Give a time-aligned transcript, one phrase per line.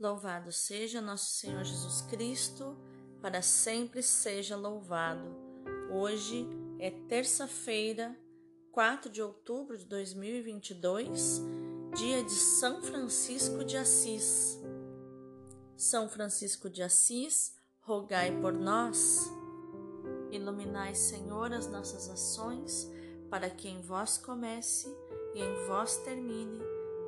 [0.00, 2.74] Louvado seja nosso Senhor Jesus Cristo,
[3.20, 5.28] para sempre seja louvado.
[5.90, 8.18] Hoje é terça-feira,
[8.72, 11.42] 4 de outubro de 2022,
[11.94, 14.58] dia de São Francisco de Assis.
[15.76, 19.30] São Francisco de Assis, rogai por nós.
[20.30, 22.90] Iluminai, Senhor, as nossas ações,
[23.28, 24.88] para que em vós comece
[25.34, 26.58] e em vós termine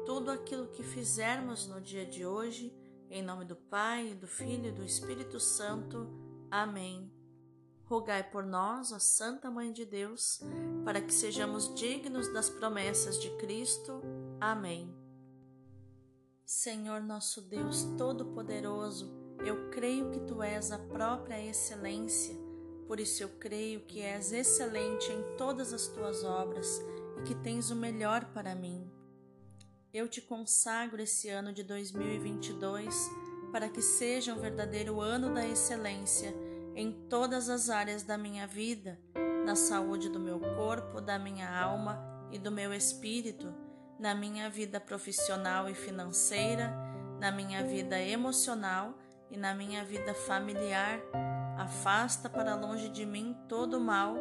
[0.04, 2.81] tudo aquilo que fizermos no dia de hoje
[3.12, 6.08] em nome do Pai, do Filho e do Espírito Santo.
[6.50, 7.12] Amém.
[7.84, 10.40] Rogai por nós, ó Santa Mãe de Deus,
[10.82, 14.00] para que sejamos dignos das promessas de Cristo.
[14.40, 14.90] Amém.
[16.46, 19.12] Senhor nosso Deus Todo-Poderoso,
[19.44, 22.34] eu creio que Tu és a própria excelência,
[22.88, 26.80] por isso eu creio que és excelente em todas as Tuas obras
[27.18, 28.90] e que tens o melhor para mim.
[29.92, 33.10] Eu te consagro esse ano de 2022
[33.52, 36.34] para que seja um verdadeiro ano da excelência
[36.74, 38.98] em todas as áreas da minha vida,
[39.44, 43.54] na saúde do meu corpo, da minha alma e do meu espírito,
[43.98, 46.74] na minha vida profissional e financeira,
[47.20, 48.98] na minha vida emocional
[49.30, 51.02] e na minha vida familiar.
[51.58, 54.16] Afasta para longe de mim todo o mal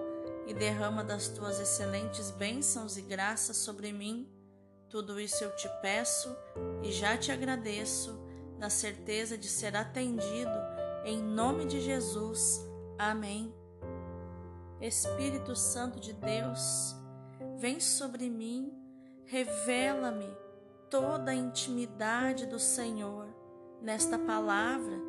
[0.46, 4.41] e derrama das tuas excelentes bênçãos e graças sobre mim
[4.92, 6.36] tudo isso eu te peço
[6.84, 8.20] e já te agradeço,
[8.60, 10.52] na certeza de ser atendido,
[11.06, 12.60] em nome de Jesus.
[12.98, 13.56] Amém.
[14.82, 16.94] Espírito Santo de Deus,
[17.58, 18.72] vem sobre mim,
[19.26, 20.30] revela-me
[20.90, 23.28] toda a intimidade do Senhor
[23.82, 25.00] nesta palavra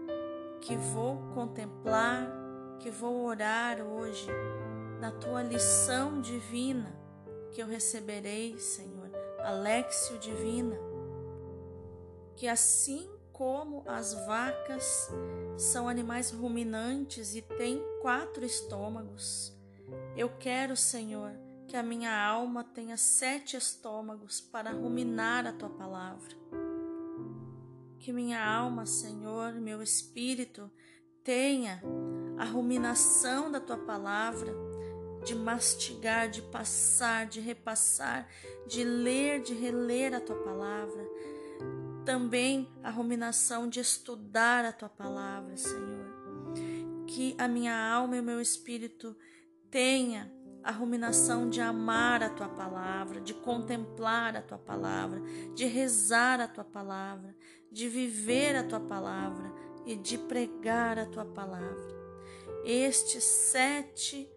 [0.60, 2.30] que vou contemplar,
[2.78, 4.28] que vou orar hoje,
[5.00, 6.96] na tua lição divina
[7.50, 8.91] que eu receberei, Senhor
[9.44, 10.76] Alexio Divina,
[12.36, 15.10] que assim como as vacas
[15.56, 19.52] são animais ruminantes e têm quatro estômagos,
[20.16, 21.32] eu quero, Senhor,
[21.66, 26.36] que a minha alma tenha sete estômagos para ruminar a tua palavra.
[27.98, 30.70] Que minha alma, Senhor, meu espírito,
[31.24, 31.82] tenha
[32.38, 34.52] a ruminação da tua palavra
[35.24, 38.28] de mastigar, de passar, de repassar,
[38.66, 41.08] de ler, de reler a tua palavra.
[42.04, 46.12] Também a ruminação de estudar a tua palavra, Senhor.
[47.06, 49.16] Que a minha alma e o meu espírito
[49.70, 50.32] tenha
[50.62, 55.20] a ruminação de amar a tua palavra, de contemplar a tua palavra,
[55.54, 57.34] de rezar a tua palavra,
[57.70, 59.52] de viver a tua palavra
[59.84, 61.92] e de pregar a tua palavra.
[62.64, 64.31] Estes sete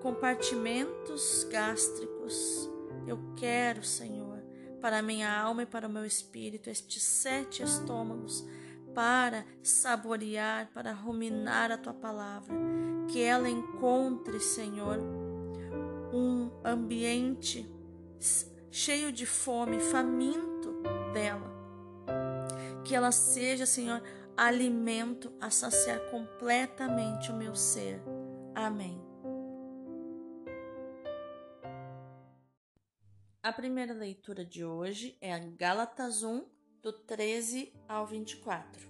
[0.00, 2.68] compartimentos gástricos.
[3.06, 4.42] Eu quero, Senhor,
[4.80, 8.46] para minha alma e para o meu espírito, estes sete estômagos,
[8.94, 12.54] para saborear, para ruminar a tua palavra.
[13.08, 14.98] Que ela encontre, Senhor,
[16.12, 17.70] um ambiente
[18.70, 21.50] cheio de fome, faminto dela.
[22.84, 24.02] Que ela seja, Senhor,
[24.36, 28.02] alimento a saciar completamente o meu ser.
[28.54, 29.09] Amém.
[33.42, 36.44] A primeira leitura de hoje é a Gálatas 1,
[36.82, 38.86] do 13 ao 24.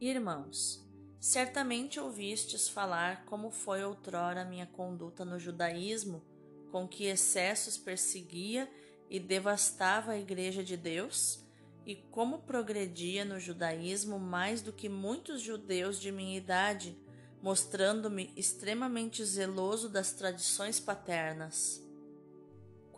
[0.00, 0.82] Irmãos,
[1.20, 6.24] certamente ouvistes falar como foi outrora minha conduta no judaísmo,
[6.72, 8.66] com que excessos perseguia
[9.10, 11.44] e devastava a Igreja de Deus,
[11.84, 16.98] e como progredia no judaísmo mais do que muitos judeus de minha idade,
[17.42, 21.86] mostrando-me extremamente zeloso das tradições paternas.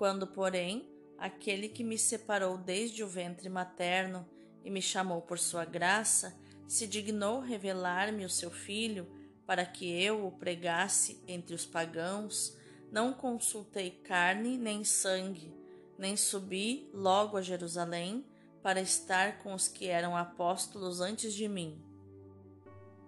[0.01, 0.89] Quando, porém,
[1.19, 4.27] aquele que me separou desde o ventre materno
[4.65, 6.35] e me chamou por sua graça,
[6.67, 9.07] se dignou revelar-me o seu filho,
[9.45, 12.57] para que eu o pregasse entre os pagãos,
[12.91, 15.55] não consultei carne nem sangue,
[15.99, 18.25] nem subi logo a Jerusalém
[18.63, 21.79] para estar com os que eram apóstolos antes de mim.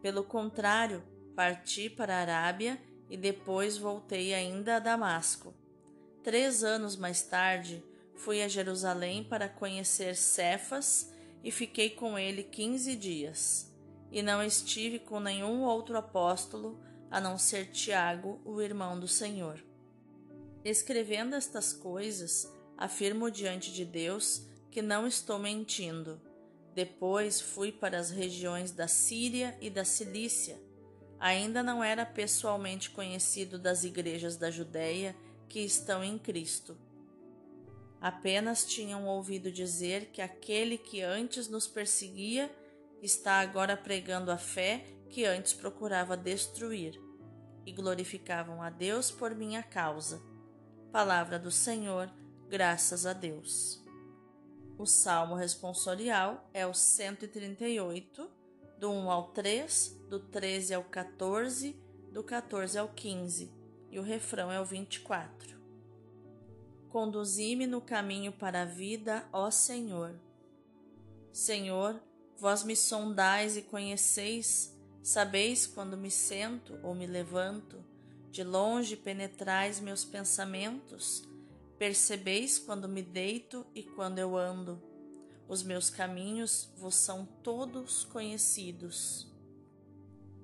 [0.02, 1.02] Pelo contrário,
[1.34, 2.78] parti para a Arábia
[3.08, 5.61] e depois voltei ainda a Damasco.
[6.22, 7.82] Três anos mais tarde,
[8.14, 13.68] fui a Jerusalém para conhecer Cefas e fiquei com ele quinze dias.
[14.10, 16.80] E não estive com nenhum outro apóstolo
[17.10, 19.62] a não ser Tiago, o irmão do Senhor.
[20.64, 22.48] Escrevendo estas coisas,
[22.78, 26.20] afirmo diante de Deus que não estou mentindo.
[26.72, 30.56] Depois fui para as regiões da Síria e da Cilícia.
[31.18, 35.16] Ainda não era pessoalmente conhecido das igrejas da Judéia
[35.52, 36.78] que estão em Cristo.
[38.00, 42.50] Apenas tinham ouvido dizer que aquele que antes nos perseguia
[43.02, 46.98] está agora pregando a fé que antes procurava destruir,
[47.66, 50.22] e glorificavam a Deus por minha causa.
[50.90, 52.10] Palavra do Senhor,
[52.48, 53.84] graças a Deus.
[54.78, 58.26] O salmo responsorial é o 138,
[58.78, 61.78] do 1 ao 3, do 13 ao 14,
[62.10, 63.61] do 14 ao 15,
[63.92, 65.60] e o refrão é o 24.
[66.88, 70.18] Conduzi-me no caminho para a vida, ó Senhor.
[71.30, 72.02] Senhor,
[72.38, 77.84] vós me sondais e conheceis, sabeis quando me sento ou me levanto,
[78.30, 81.22] de longe penetrais meus pensamentos,
[81.78, 84.82] percebeis quando me deito e quando eu ando.
[85.48, 89.31] Os meus caminhos vos são todos conhecidos.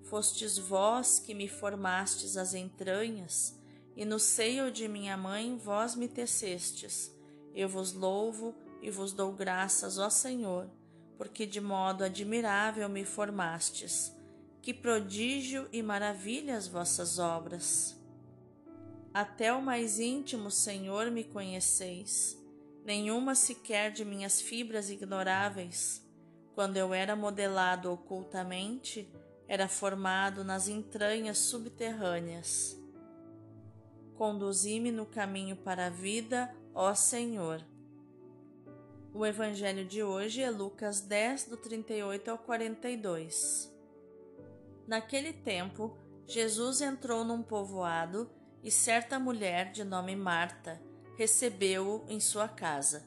[0.08, 3.54] Fostes vós que me formastes as entranhas,
[3.94, 7.14] e no seio de minha mãe vós me tecestes.
[7.54, 10.70] Eu vos louvo e vos dou graças, ó Senhor,
[11.18, 14.10] porque de modo admirável me formastes.
[14.62, 17.94] Que prodígio e maravilha as vossas obras!
[19.12, 22.42] Até o mais íntimo, Senhor, me conheceis,
[22.82, 26.02] nenhuma sequer de minhas fibras ignoráveis.
[26.54, 29.06] Quando eu era modelado ocultamente,
[29.48, 32.78] era formado nas entranhas subterrâneas.
[34.14, 37.64] Conduzi-me no caminho para a vida, ó Senhor.
[39.14, 43.74] O evangelho de hoje é Lucas 10, do 38 ao 42.
[44.86, 45.96] Naquele tempo,
[46.26, 48.30] Jesus entrou num povoado
[48.62, 50.80] e certa mulher de nome Marta
[51.16, 53.04] recebeu-o em sua casa.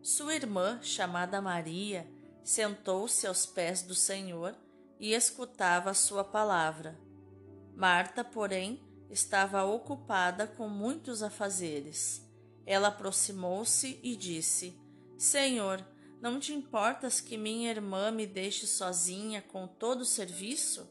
[0.00, 2.06] Sua irmã, chamada Maria,
[2.42, 4.56] sentou-se aos pés do Senhor
[5.00, 7.00] e escutava sua palavra.
[7.74, 12.22] Marta, porém, estava ocupada com muitos afazeres.
[12.66, 14.78] Ela aproximou-se e disse:
[15.16, 15.82] Senhor,
[16.20, 20.86] não te importas que minha irmã me deixe sozinha com todo o serviço?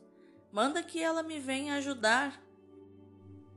[0.51, 2.43] Manda que ela me venha ajudar.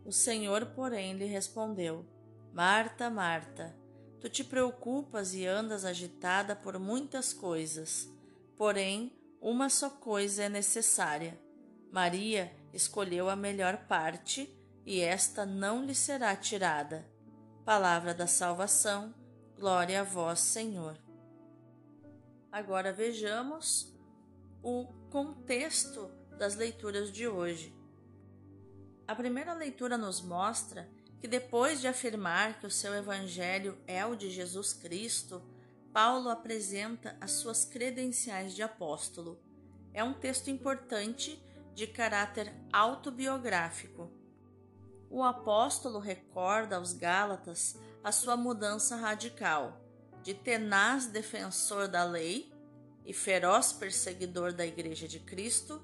[0.05, 2.05] O Senhor, porém, lhe respondeu:
[2.53, 3.75] Marta, Marta,
[4.21, 8.07] tu te preocupas e andas agitada por muitas coisas,
[8.59, 9.11] porém,
[9.43, 11.37] uma só coisa é necessária.
[11.91, 14.49] Maria escolheu a melhor parte
[14.87, 17.05] e esta não lhe será tirada.
[17.65, 19.13] Palavra da salvação,
[19.59, 20.97] glória a vós, Senhor.
[22.53, 23.93] Agora vejamos
[24.63, 26.09] o contexto
[26.39, 27.75] das leituras de hoje.
[29.09, 30.89] A primeira leitura nos mostra
[31.21, 35.43] que depois de afirmar que o seu evangelho é o de Jesus Cristo,
[35.93, 39.39] Paulo apresenta as suas credenciais de apóstolo.
[39.93, 41.39] É um texto importante
[41.75, 44.11] de caráter autobiográfico.
[45.11, 49.83] O apóstolo recorda aos Gálatas a sua mudança radical,
[50.23, 52.51] de tenaz defensor da lei
[53.05, 55.83] e feroz perseguidor da Igreja de Cristo,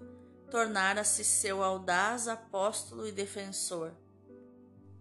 [0.50, 3.92] tornara-se seu audaz apóstolo e defensor.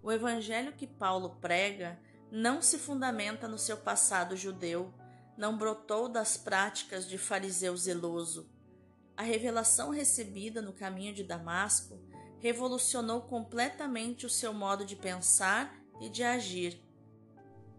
[0.03, 1.97] O evangelho que Paulo prega
[2.31, 4.93] não se fundamenta no seu passado judeu,
[5.37, 8.49] não brotou das práticas de fariseu zeloso.
[9.15, 11.99] A revelação recebida no caminho de Damasco
[12.39, 16.81] revolucionou completamente o seu modo de pensar e de agir.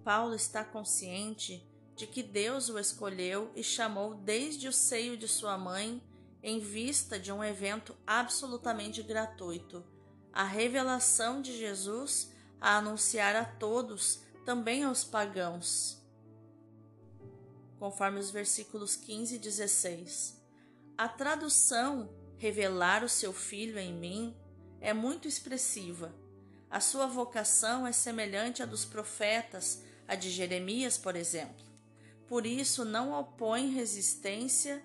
[0.03, 5.59] Paulo está consciente de que Deus o escolheu e chamou desde o seio de sua
[5.59, 6.03] mãe
[6.43, 9.85] em vista de um evento absolutamente gratuito,
[10.33, 16.03] a revelação de Jesus a anunciar a todos também aos pagãos.
[17.79, 20.41] Conforme os versículos 15 e 16.
[20.97, 24.35] A tradução revelar o seu filho em mim
[24.81, 26.15] é muito expressiva.
[26.71, 31.67] A sua vocação é semelhante à dos profetas, a de Jeremias, por exemplo.
[32.27, 34.83] Por isso, não opõe resistência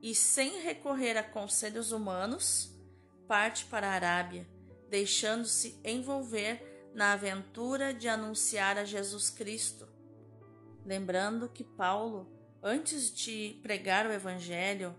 [0.00, 2.70] e, sem recorrer a conselhos humanos,
[3.28, 4.48] parte para a Arábia,
[4.88, 9.88] deixando-se envolver na aventura de anunciar a Jesus Cristo.
[10.84, 12.30] Lembrando que Paulo,
[12.62, 14.94] antes de pregar o Evangelho,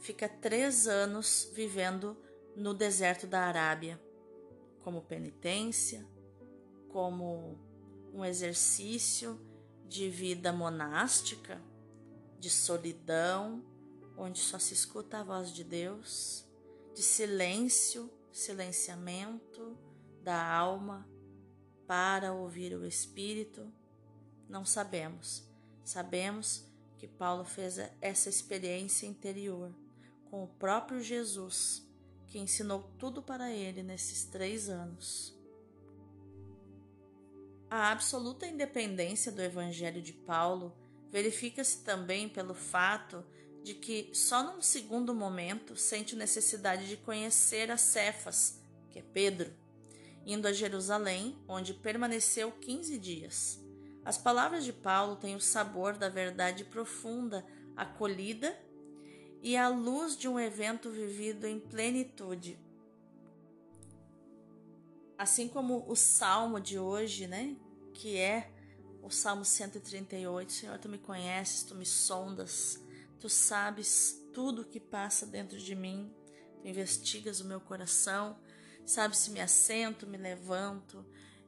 [0.00, 2.16] fica três anos vivendo
[2.56, 4.00] no deserto da Arábia,
[4.80, 6.06] como penitência,
[6.88, 7.58] como
[8.12, 9.40] um exercício
[9.86, 11.62] de vida monástica,
[12.38, 13.64] de solidão,
[14.16, 16.46] onde só se escuta a voz de Deus,
[16.94, 19.76] de silêncio, silenciamento
[20.22, 21.08] da alma
[21.88, 23.66] para ouvir o Espírito?
[24.46, 25.42] Não sabemos.
[25.82, 26.64] Sabemos
[26.98, 29.74] que Paulo fez essa experiência interior
[30.30, 31.82] com o próprio Jesus,
[32.26, 35.34] que ensinou tudo para ele nesses três anos.
[37.70, 40.76] A absoluta independência do Evangelho de Paulo
[41.10, 43.24] verifica-se também pelo fato
[43.62, 49.50] de que só num segundo momento sente necessidade de conhecer a Cefas, que é Pedro,
[50.28, 53.58] indo a Jerusalém, onde permaneceu 15 dias.
[54.04, 58.54] As palavras de Paulo têm o sabor da verdade profunda, acolhida
[59.42, 62.58] e a luz de um evento vivido em plenitude.
[65.16, 67.56] Assim como o salmo de hoje, né,
[67.94, 68.52] que é
[69.02, 72.78] o salmo 138, Senhor, tu me conheces, tu me sondas,
[73.18, 76.14] tu sabes tudo o que passa dentro de mim,
[76.60, 78.38] tu investigas o meu coração,
[78.90, 81.04] sabes se me assento, me levanto,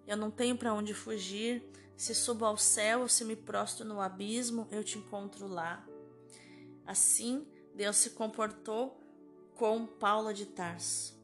[0.06, 1.62] eu não tenho para onde fugir,
[1.96, 5.86] se subo ao céu ou se me prostro no abismo, eu te encontro lá.
[6.86, 9.00] Assim, Deus se comportou
[9.54, 11.18] com Paulo de Tarso.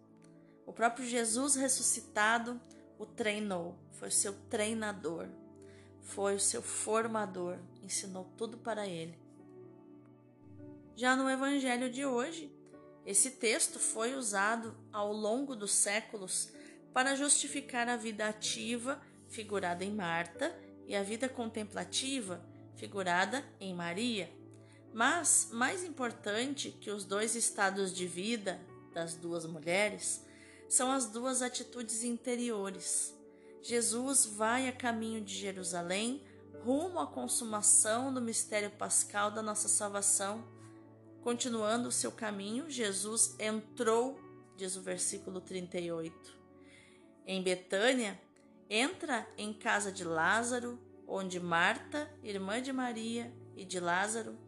[0.64, 2.60] O próprio Jesus ressuscitado
[2.98, 5.28] o treinou, foi seu treinador,
[6.00, 9.18] foi o seu formador, ensinou tudo para ele.
[10.94, 12.50] Já no evangelho de hoje,
[13.06, 16.50] esse texto foi usado ao longo dos séculos
[16.92, 20.54] para justificar a vida ativa figurada em Marta
[20.86, 22.44] e a vida contemplativa,
[22.74, 24.30] figurada em Maria.
[24.92, 28.60] Mas, mais importante que os dois estados de vida
[28.92, 30.24] das duas mulheres,
[30.68, 33.14] são as duas atitudes interiores.
[33.62, 36.24] Jesus vai a caminho de Jerusalém,
[36.64, 40.55] rumo à consumação do mistério pascal da nossa salvação.
[41.26, 44.16] Continuando o seu caminho, Jesus entrou,
[44.56, 46.38] diz o versículo 38.
[47.26, 48.16] Em Betânia,
[48.70, 54.38] entra em casa de Lázaro, onde Marta, irmã de Maria e de Lázaro,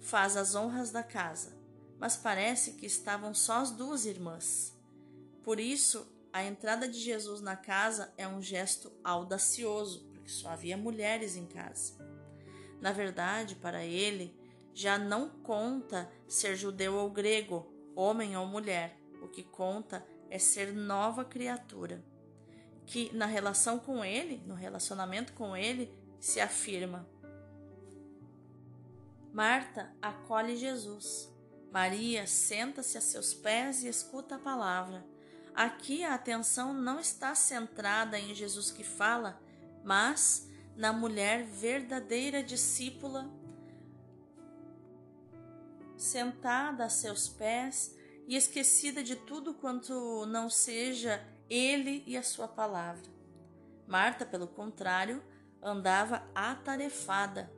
[0.00, 1.58] faz as honras da casa,
[1.98, 4.74] mas parece que estavam só as duas irmãs.
[5.42, 10.78] Por isso, a entrada de Jesus na casa é um gesto audacioso, porque só havia
[10.78, 11.92] mulheres em casa.
[12.80, 14.42] Na verdade, para ele,
[14.74, 18.98] já não conta ser judeu ou grego, homem ou mulher.
[19.22, 22.04] O que conta é ser nova criatura
[22.86, 27.06] que na relação com ele, no relacionamento com ele, se afirma.
[29.32, 31.30] Marta acolhe Jesus.
[31.72, 35.04] Maria senta-se a seus pés e escuta a palavra.
[35.54, 39.40] Aqui a atenção não está centrada em Jesus que fala,
[39.82, 43.30] mas na mulher verdadeira discípula,
[46.04, 47.96] sentada a seus pés
[48.28, 53.10] e esquecida de tudo quanto não seja ele e a sua palavra.
[53.86, 55.22] Marta, pelo contrário,
[55.62, 57.50] andava atarefada,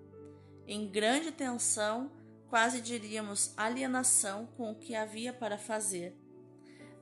[0.66, 2.10] em grande tensão,
[2.48, 6.16] quase diríamos alienação com o que havia para fazer.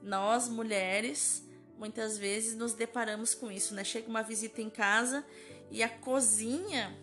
[0.03, 1.49] Nós, mulheres,
[1.79, 3.85] muitas vezes nos deparamos com isso, né?
[3.85, 5.25] Chega uma visita em casa
[5.71, 6.95] e a cozinha,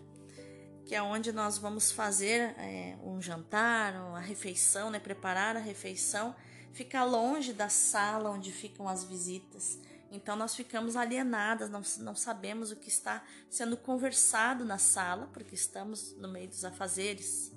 [0.84, 4.98] que é onde nós vamos fazer é, um jantar, uma refeição, né?
[4.98, 6.34] Preparar a refeição,
[6.72, 9.78] fica longe da sala onde ficam as visitas.
[10.10, 15.54] Então nós ficamos alienadas, não, não sabemos o que está sendo conversado na sala, porque
[15.54, 17.52] estamos no meio dos afazeres.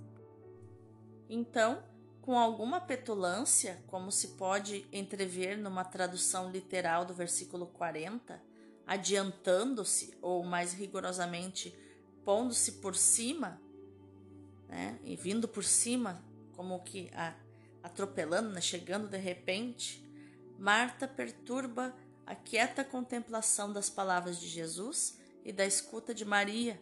[1.30, 1.84] Então,
[2.22, 8.42] com alguma petulância, como se pode entrever numa tradução literal do versículo 40,
[8.88, 11.78] adiantando-se, ou mais rigorosamente,
[12.26, 13.62] pondo-se por cima,
[14.68, 16.22] né, e vindo por cima,
[16.56, 17.36] como que a,
[17.84, 20.04] atropelando, né, chegando de repente,
[20.58, 26.82] Marta perturba a quieta contemplação das palavras de Jesus e da escuta de Maria.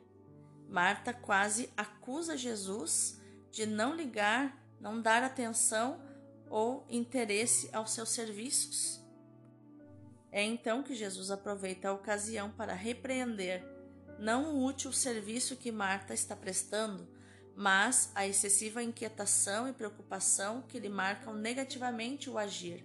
[0.69, 3.19] Marta quase acusa Jesus
[3.51, 6.01] de não ligar, não dar atenção
[6.49, 9.01] ou interesse aos seus serviços.
[10.31, 13.72] É então que Jesus aproveita a ocasião para repreender
[14.19, 17.07] não o útil serviço que Marta está prestando,
[17.55, 22.83] mas a excessiva inquietação e preocupação que lhe marcam negativamente o agir.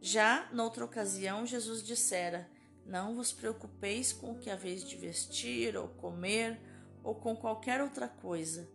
[0.00, 2.48] Já noutra ocasião, Jesus dissera:
[2.86, 6.58] Não vos preocupeis com o que haveis de vestir, ou comer,
[7.02, 8.68] ou com qualquer outra coisa.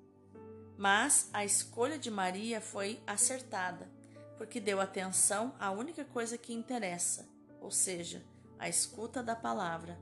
[0.78, 3.90] Mas a escolha de Maria foi acertada,
[4.38, 7.28] porque deu atenção à única coisa que interessa,
[7.62, 8.22] ou seja,
[8.60, 9.98] a escuta da palavra.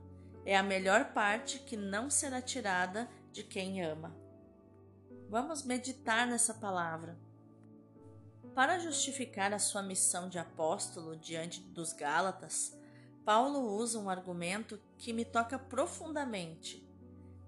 [0.46, 4.14] É a melhor parte que não será tirada de quem ama.
[5.28, 7.18] Vamos meditar nessa palavra.
[8.54, 12.78] Para justificar a sua missão de apóstolo diante dos Gálatas,
[13.24, 16.86] Paulo usa um argumento que me toca profundamente.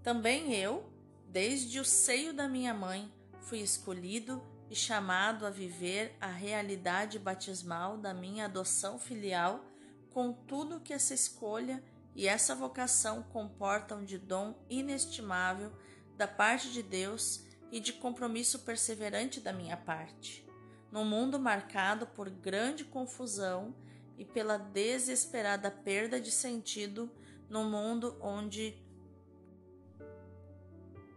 [0.02, 0.90] Também eu,
[1.28, 3.12] desde o seio da minha mãe,
[3.42, 9.64] fui escolhido e chamado a viver a realidade batismal da minha adoção filial,
[10.10, 11.82] com tudo que essa escolha
[12.16, 15.70] e essa vocação comportam de dom inestimável
[16.16, 20.48] da parte de Deus e de compromisso perseverante da minha parte.
[20.90, 23.76] Num mundo marcado por grande confusão
[24.16, 27.10] e pela desesperada perda de sentido,
[27.50, 28.82] num mundo onde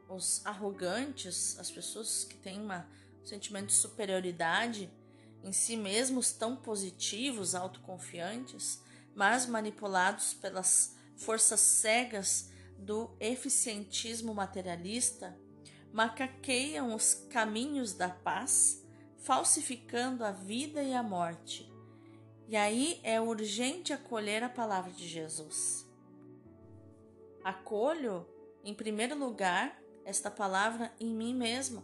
[0.10, 2.86] os arrogantes, as pessoas que têm uma,
[3.22, 4.92] um sentimento de superioridade
[5.42, 8.82] em si mesmos tão positivos, autoconfiantes,
[9.20, 15.38] mas manipulados pelas forças cegas do eficientismo materialista,
[15.92, 18.82] macaqueiam os caminhos da paz,
[19.18, 21.70] falsificando a vida e a morte.
[22.48, 25.86] E aí é urgente acolher a palavra de Jesus.
[27.44, 28.26] Acolho,
[28.64, 31.84] em primeiro lugar, esta palavra em mim mesma.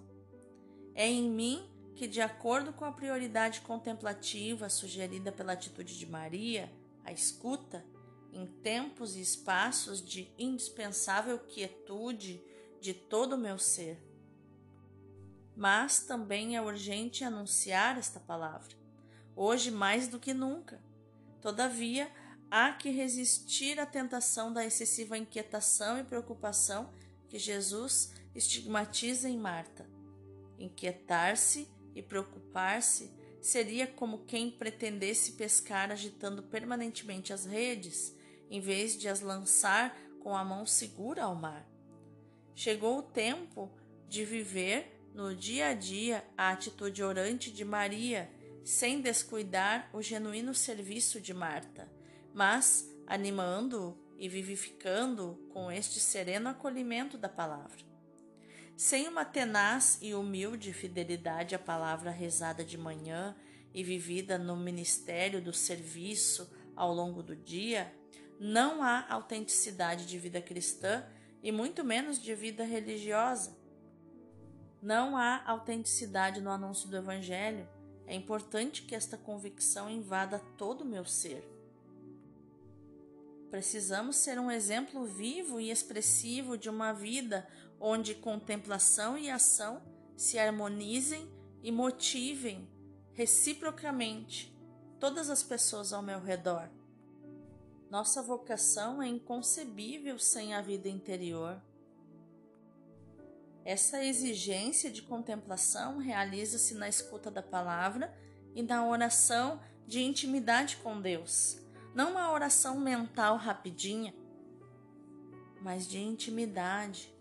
[0.93, 6.71] É em mim que, de acordo com a prioridade contemplativa sugerida pela atitude de Maria,
[7.05, 7.85] a escuta,
[8.33, 12.43] em tempos e espaços de indispensável quietude
[12.81, 13.97] de todo o meu ser.
[15.55, 18.75] Mas também é urgente anunciar esta palavra,
[19.35, 20.83] hoje mais do que nunca.
[21.41, 22.11] Todavia,
[22.51, 26.91] há que resistir à tentação da excessiva inquietação e preocupação
[27.29, 29.89] que Jesus estigmatiza em Marta.
[30.59, 33.11] Inquietar-se e preocupar-se
[33.45, 38.15] seria como quem pretendesse pescar agitando permanentemente as redes,
[38.49, 41.63] em vez de as lançar com a mão segura ao mar.
[42.55, 43.71] Chegou o tempo
[44.07, 48.31] de viver no dia a dia a atitude orante de Maria,
[48.63, 51.87] sem descuidar o genuíno serviço de Marta,
[52.33, 57.94] mas animando e vivificando com este sereno acolhimento da palavra.
[58.77, 63.33] Sem uma tenaz e humilde fidelidade à palavra rezada de manhã
[63.73, 67.93] e vivida no ministério do serviço ao longo do dia,
[68.37, 71.05] não há autenticidade de vida cristã
[71.41, 73.57] e muito menos de vida religiosa.
[74.81, 77.67] Não há autenticidade no anúncio do Evangelho.
[78.05, 81.49] É importante que esta convicção invada todo o meu ser.
[83.49, 87.47] Precisamos ser um exemplo vivo e expressivo de uma vida
[87.79, 89.81] onde contemplação e ação
[90.15, 91.29] se harmonizem
[91.61, 92.67] e motivem
[93.13, 94.55] reciprocamente
[94.99, 96.69] todas as pessoas ao meu redor.
[97.89, 101.61] Nossa vocação é inconcebível sem a vida interior.
[103.63, 108.13] Essa exigência de contemplação realiza-se na escuta da palavra
[108.53, 111.59] e na oração de intimidade com Deus.
[111.93, 114.13] Não uma oração mental rapidinha,
[115.61, 117.14] mas de intimidade,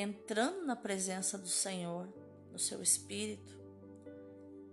[0.00, 2.08] entrando na presença do Senhor,
[2.50, 3.58] no seu espírito,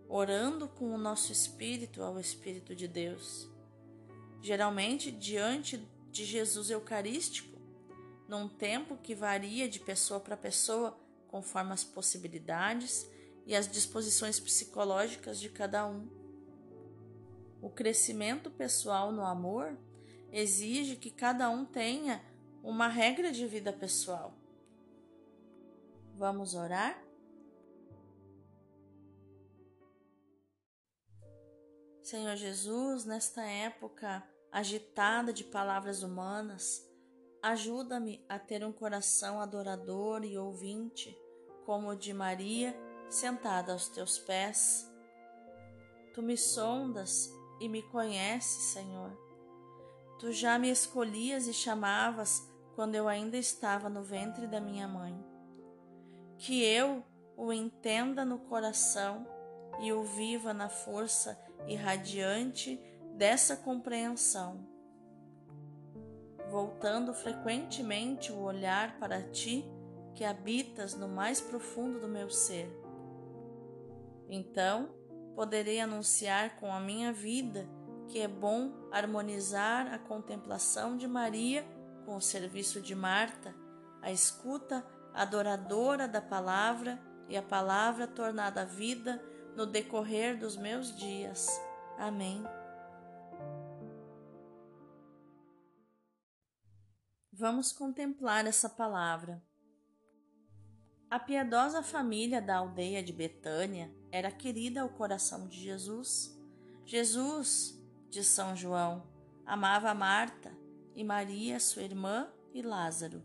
[0.08, 3.50] orando com o nosso espírito ao Espírito de Deus
[4.46, 7.60] geralmente diante de Jesus Eucarístico,
[8.28, 10.96] num tempo que varia de pessoa para pessoa
[11.28, 13.10] conforme as possibilidades
[13.44, 16.08] e as disposições psicológicas de cada um.
[17.60, 19.76] O crescimento pessoal no amor
[20.32, 22.24] exige que cada um tenha
[22.64, 24.38] uma regra de vida pessoal.
[26.18, 26.98] Vamos orar?
[32.02, 36.90] Senhor Jesus, nesta época agitada de palavras humanas,
[37.44, 41.14] ajuda-me a ter um coração adorador e ouvinte,
[41.66, 42.74] como o de Maria,
[43.10, 44.90] sentada aos teus pés.
[46.14, 49.12] Tu me sondas e me conheces, Senhor.
[50.18, 52.42] Tu já me escolhias e chamavas
[52.74, 55.35] quando eu ainda estava no ventre da minha mãe.
[56.38, 57.04] Que eu
[57.38, 59.28] o entenda no coração
[59.80, 62.80] e o viva na força irradiante
[63.16, 64.68] dessa compreensão,
[66.50, 69.66] voltando frequentemente o olhar para ti
[70.14, 72.70] que habitas no mais profundo do meu ser.
[74.30, 74.90] Então,
[75.36, 77.68] poderei anunciar com a minha vida
[78.08, 81.66] que é bom harmonizar a contemplação de Maria
[82.06, 83.54] com o serviço de Marta,
[84.02, 89.22] a escuta adoradora da palavra e a palavra tornada vida
[89.56, 91.48] no decorrer dos meus dias.
[91.98, 92.44] Amém.
[97.32, 99.44] Vamos contemplar essa palavra.
[101.10, 106.38] A piedosa família da aldeia de Betânia era querida ao coração de Jesus.
[106.86, 109.08] Jesus, de São João,
[109.46, 110.56] amava Marta
[110.96, 113.22] e Maria, sua irmã, e Lázaro.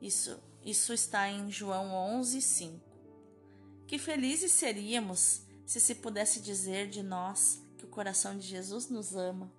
[0.00, 2.80] Isso, isso está em João 11, 5.
[3.86, 9.14] Que felizes seríamos se se pudesse dizer de nós que o coração de Jesus nos
[9.14, 9.52] ama.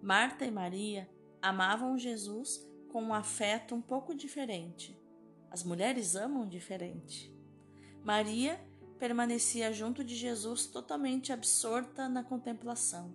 [0.00, 1.08] Marta e Maria
[1.42, 4.98] amavam Jesus com um afeto um pouco diferente.
[5.50, 7.32] As mulheres amam diferente.
[8.04, 8.60] Maria
[8.98, 13.14] permanecia junto de Jesus totalmente absorta na contemplação.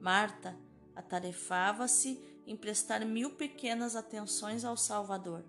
[0.00, 0.56] Marta
[0.94, 5.44] atarefava-se em prestar mil pequenas atenções ao Salvador.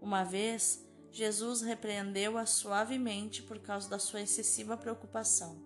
[0.00, 5.62] Uma vez, Jesus repreendeu-a suavemente por causa da sua excessiva preocupação.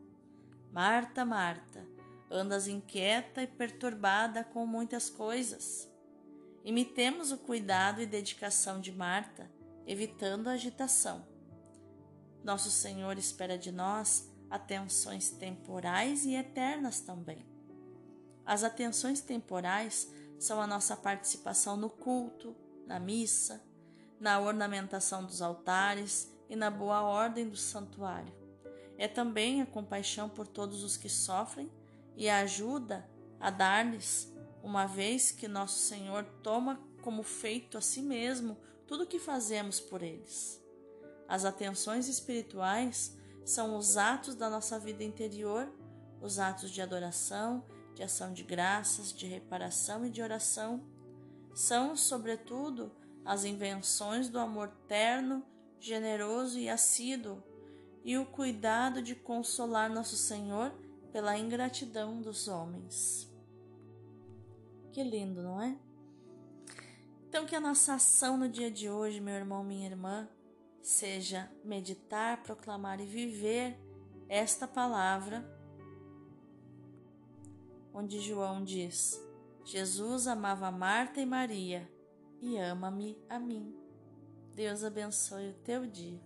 [0.72, 1.84] Marta, Marta,
[2.30, 5.90] andas inquieta e perturbada com muitas coisas.
[6.64, 9.50] Imitemos o cuidado e dedicação de Marta,
[9.86, 11.26] evitando a agitação.
[12.44, 17.46] Nosso Senhor espera de nós atenções temporais e eternas também.
[18.44, 23.62] As atenções temporais são a nossa participação no culto, na missa,
[24.20, 28.32] na ornamentação dos altares e na boa ordem do santuário.
[28.98, 31.72] É também a compaixão por todos os que sofrem
[32.14, 33.08] e a ajuda
[33.40, 34.30] a dar-lhes,
[34.62, 39.80] uma vez que nosso Senhor toma como feito a si mesmo tudo o que fazemos
[39.80, 40.62] por eles.
[41.26, 45.72] As atenções espirituais são os atos da nossa vida interior,
[46.20, 50.84] os atos de adoração, de ação de graças, de reparação e de oração.
[51.54, 52.92] São, sobretudo,
[53.24, 55.44] as invenções do amor terno,
[55.78, 57.42] generoso e assíduo,
[58.04, 60.72] e o cuidado de consolar nosso Senhor
[61.12, 63.30] pela ingratidão dos homens.
[64.92, 65.76] Que lindo, não é?
[67.28, 70.28] Então, que a nossa ação no dia de hoje, meu irmão, minha irmã,
[70.82, 73.78] seja meditar, proclamar e viver
[74.28, 75.44] esta palavra,
[77.92, 79.20] onde João diz:
[79.64, 81.88] Jesus amava Marta e Maria
[82.40, 83.74] e ama-me a mim.
[84.54, 86.20] Deus abençoe o teu dia.